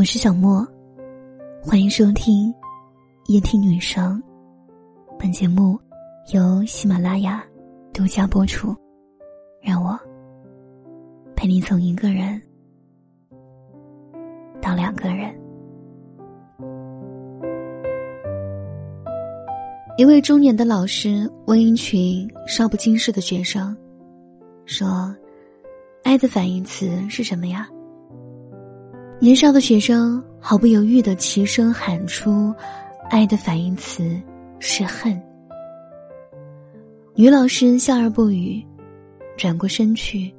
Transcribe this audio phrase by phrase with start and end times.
[0.00, 0.66] 我是小莫，
[1.62, 2.50] 欢迎收听
[3.26, 4.18] 夜听女生。
[5.18, 5.78] 本节目
[6.32, 7.44] 由喜马拉雅
[7.92, 8.74] 独家播出。
[9.60, 10.00] 让我
[11.36, 12.40] 陪你从一个人
[14.62, 15.38] 到两个人。
[19.98, 23.76] 一位中年的老师问一群少不经事的学生，
[24.64, 25.14] 说
[26.04, 27.68] ：“爱的反义词是什么呀？”
[29.22, 32.54] 年少的学生毫不犹豫的齐声喊出
[33.10, 34.18] ：“爱的反义词
[34.60, 35.20] 是恨。”
[37.14, 38.64] 女老师笑而不语，
[39.36, 40.34] 转过身去，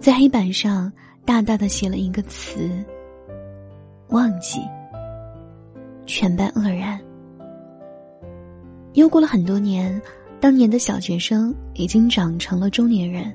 [0.00, 0.92] 在黑板上
[1.24, 2.68] 大大的写了一个词
[4.10, 4.60] ：“忘记。”
[6.04, 7.00] 全班愕然。
[8.94, 10.02] 又过了很多年，
[10.40, 13.32] 当年的小学生已经长成了中年人。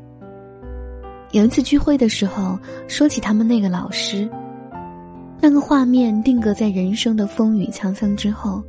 [1.31, 4.29] 有一次聚会的时候，说起他们那个老师，
[5.41, 8.61] 那个画面定格在人生的风雨沧桑之后，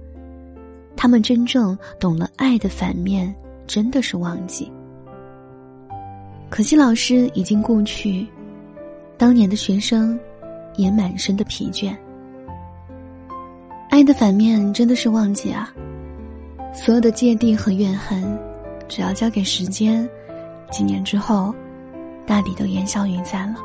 [0.96, 3.34] 他们真正懂了爱的反面，
[3.66, 4.70] 真的是忘记。
[6.48, 8.26] 可惜老师已经故去，
[9.16, 10.18] 当年的学生
[10.76, 11.94] 也满身的疲倦。
[13.88, 15.72] 爱的反面真的是忘记啊。
[16.72, 18.38] 所有的芥蒂和怨恨，
[18.86, 20.08] 只要交给时间，
[20.70, 21.52] 几年之后，
[22.24, 23.58] 大抵都烟消云散了。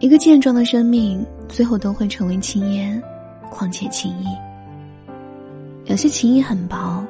[0.00, 3.02] 一个健壮的生命，最后都会成为青烟，
[3.50, 4.26] 况且情谊。
[5.86, 7.04] 有些情谊很薄，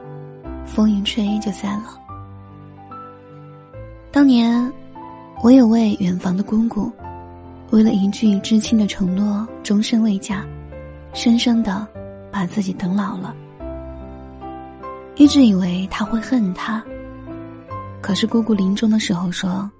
[0.66, 1.98] 风一吹就散了。
[4.10, 4.72] 当年，
[5.42, 6.90] 我有位远房的姑姑，
[7.70, 10.44] 为了一句知青的承诺，终身未嫁，
[11.12, 11.86] 生生的
[12.30, 13.34] 把自己等老了。
[15.16, 16.82] 一直以为他会恨他，
[18.00, 19.70] 可是姑姑临终的时候说：“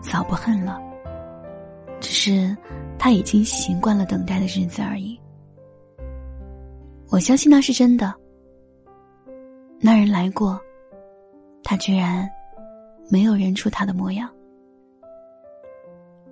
[0.00, 0.80] 早不恨了，
[2.00, 2.56] 只是
[2.98, 5.18] 他已经习惯了等待的日子而已。”
[7.08, 8.12] 我相信那是真的。
[9.80, 10.60] 那人来过，
[11.62, 12.28] 他居然
[13.08, 14.28] 没有认出他的模样。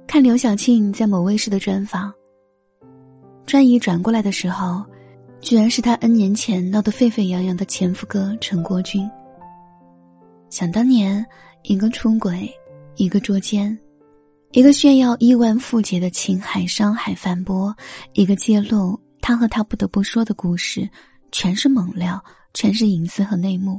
[0.06, 2.12] 看刘晓庆在某卫视的专访，
[3.46, 4.84] 专一转过来的时候。
[5.38, 9.08] 居然是他 N 年前闹得沸沸扬扬的前夫哥陈国军。
[10.48, 11.24] 想当年，
[11.62, 12.50] 一个出轨，
[12.96, 13.78] 一个捉奸，
[14.56, 17.76] 一个炫耀亿万富姐的情海伤海翻波，
[18.14, 20.88] 一个揭露他和他不得不说的故事，
[21.30, 22.24] 全是猛料，
[22.54, 23.78] 全是隐私和内幕。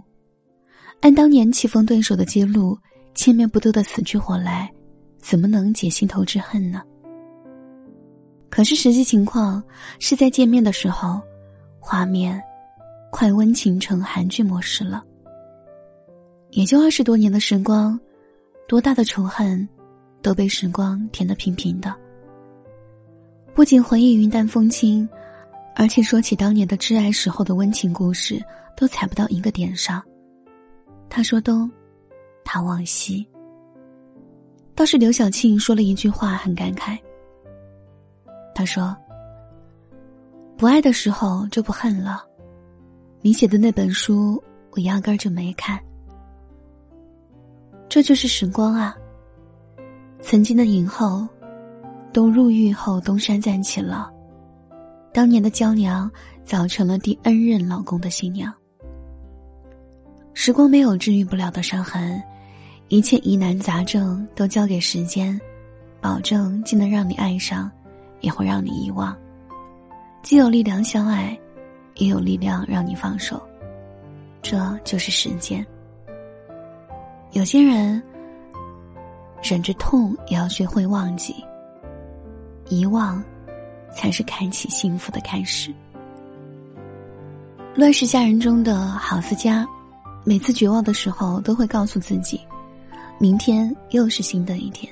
[1.01, 2.77] 按当年棋逢对手的揭露，
[3.16, 4.71] 千面不斗的死去活来，
[5.17, 6.83] 怎么能解心头之恨呢？
[8.47, 9.63] 可是实际情况
[9.97, 11.19] 是在见面的时候。
[11.79, 12.39] 画面，
[13.09, 15.03] 快温情成韩剧模式了。
[16.51, 17.99] 也就二十多年的时光，
[18.67, 19.67] 多大的仇恨，
[20.27, 21.95] 都被时光填得平平的。
[23.55, 25.07] 不仅回忆云淡风轻，
[25.73, 28.43] 而且说起当年的挚爱时候的温情故事，
[28.75, 30.03] 都踩不到一个点上。
[31.07, 31.71] 他说东，
[32.43, 33.25] 他往西。
[34.75, 36.99] 倒是刘晓庆说了一句话，很感慨。
[38.53, 38.93] 他说。
[40.57, 42.25] 不爱的时候就不恨了，
[43.21, 45.79] 你写的那本书我压根儿就没看。
[47.87, 48.93] 这就是时光啊。
[50.29, 51.25] 曾经的影后，
[52.11, 54.11] 都入狱后东山再起了，
[55.13, 56.11] 当年的娇娘
[56.43, 58.53] 早成了第 N 任老公的新娘。
[60.33, 62.21] 时光没有治愈不了的伤痕，
[62.89, 65.39] 一切疑难杂症都交给时间，
[66.01, 67.71] 保证既能让你爱上，
[68.19, 69.17] 也会让你遗忘。
[70.23, 71.39] 既有力量相爱，
[71.95, 73.41] 也有力量让你放手，
[74.41, 75.66] 这就是时间。
[77.31, 78.03] 有些人
[79.41, 81.35] 忍着痛也要学会忘记，
[82.69, 83.23] 遗忘
[83.93, 85.71] 才是开启幸福的开始。
[87.75, 89.65] 《乱世佳人》中的郝思嘉，
[90.23, 92.41] 每次绝望的时候都会告诉自己，
[93.19, 94.91] 明天又是新的一天。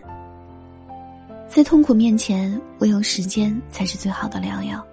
[1.47, 4.85] 在痛苦面前，唯有时间才是最好的良药。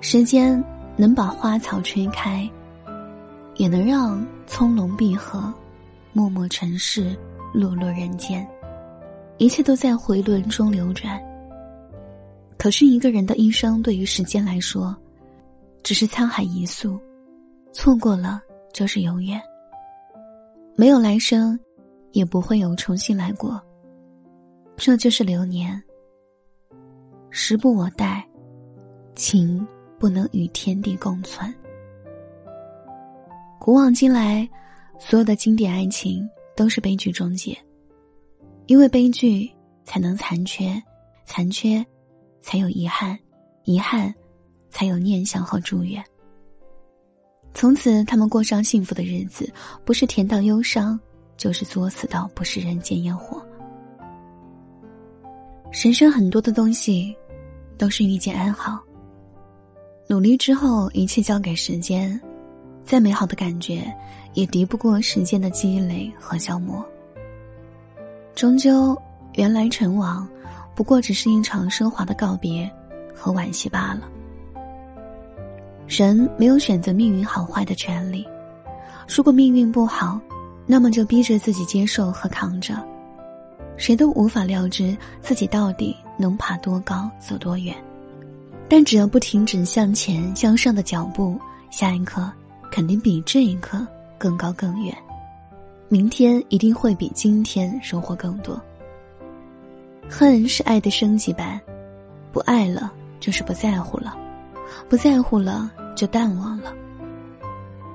[0.00, 0.62] 时间
[0.96, 2.48] 能把花草吹开，
[3.56, 5.52] 也能让葱茏闭合，
[6.12, 7.16] 默默尘世，
[7.52, 8.46] 落落人间，
[9.38, 11.20] 一切都在回轮中流转。
[12.58, 14.96] 可是一个人的一生，对于时间来说，
[15.82, 16.98] 只是沧海一粟，
[17.72, 18.40] 错过了
[18.72, 19.40] 就是永远。
[20.76, 21.58] 没有来生，
[22.12, 23.60] 也不会有重新来过。
[24.76, 25.82] 这就是流年。
[27.30, 28.26] 时不我待，
[29.14, 29.66] 情。
[29.98, 31.54] 不能与天地共存。
[33.60, 34.48] 古往今来，
[34.98, 37.56] 所有的经典爱情都是悲剧终结，
[38.66, 39.50] 因为悲剧
[39.84, 40.82] 才能残缺，
[41.24, 41.84] 残缺
[42.40, 43.18] 才有遗憾，
[43.64, 44.14] 遗憾
[44.70, 46.02] 才有念想和祝愿。
[47.54, 49.52] 从此，他们过上幸福的日子，
[49.84, 50.98] 不是甜到忧伤，
[51.36, 53.44] 就是作死到不食人间烟火。
[55.70, 57.14] 人生很多的东西，
[57.76, 58.78] 都是遇见安好。
[60.08, 62.20] 努力之后，一切交给时间，
[62.84, 63.84] 再美好的感觉，
[64.34, 66.84] 也敌不过时间的积累和消磨。
[68.34, 68.96] 终究，
[69.34, 70.28] 缘来尘往，
[70.74, 72.70] 不过只是一场奢华的告别
[73.14, 74.08] 和惋惜罢了。
[75.86, 78.26] 人没有选择命运好坏的权利，
[79.06, 80.18] 如果命运不好，
[80.66, 82.74] 那么就逼着自己接受和扛着。
[83.76, 87.74] 谁都无法料知自己到底能爬多高、走多远，
[88.68, 91.38] 但只要不停止向前向上的脚步，
[91.70, 92.30] 下一刻
[92.72, 93.86] 肯定比这一刻
[94.16, 94.96] 更高更远，
[95.90, 98.58] 明天一定会比今天收获更多。
[100.08, 101.60] 恨是爱的升级版，
[102.32, 102.90] 不爱了
[103.20, 104.16] 就是不在乎了，
[104.88, 106.72] 不在乎了就淡忘了。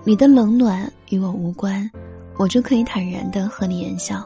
[0.03, 1.89] 你的冷暖与我无关，
[2.37, 4.23] 我就可以坦然的和你言笑。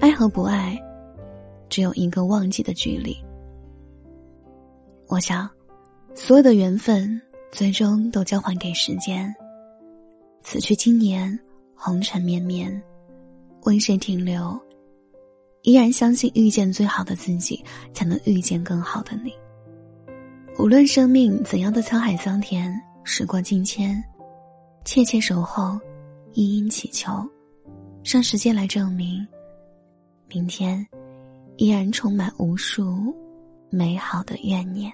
[0.00, 0.76] 爱和不爱，
[1.68, 3.16] 只有一个忘记的距离。
[5.06, 5.48] 我想，
[6.12, 9.34] 所有的缘分最终都交还给时间。
[10.42, 11.38] 此去经年，
[11.74, 12.82] 红尘绵绵，
[13.62, 14.58] 为谁停留？
[15.62, 19.32] 依然相信遇见最好的自己，才能遇见更好的你。
[20.58, 22.72] 无论生命怎样的沧海桑田，
[23.02, 24.02] 时过境迁，
[24.84, 25.78] 切切守候，
[26.34, 27.12] 殷殷祈求，
[28.04, 29.26] 让时间来证明。
[30.28, 30.86] 明天，
[31.56, 33.14] 依然充满无数
[33.70, 34.92] 美好的怨念。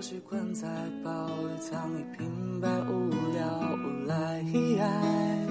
[0.00, 0.68] 习惯在
[1.04, 4.14] 包里藏一瓶白无聊无赖
[4.80, 5.46] 爱，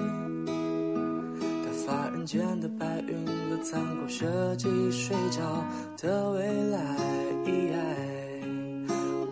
[1.64, 5.64] 打发人间的白云和残酷设计睡觉
[5.98, 6.78] 的未来。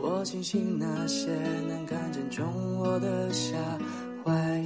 [0.01, 1.29] 我庆幸那些
[1.67, 2.47] 能看见中
[2.79, 3.57] 我的瞎
[4.25, 4.63] 坏。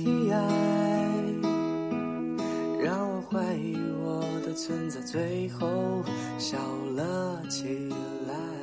[3.33, 5.69] 怀疑我的存在，最后
[6.37, 6.59] 笑
[6.97, 7.89] 了起
[8.27, 8.60] 来。